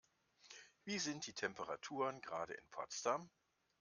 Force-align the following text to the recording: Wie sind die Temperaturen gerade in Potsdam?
Wie 0.83 0.97
sind 0.97 1.27
die 1.27 1.33
Temperaturen 1.33 2.21
gerade 2.21 2.55
in 2.55 2.67
Potsdam? 2.71 3.29